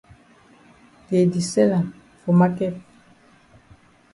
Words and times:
Dey 1.07 1.25
di 1.33 1.41
sell 1.51 1.71
am 1.79 1.87
for 2.19 2.33
maket. 2.39 2.75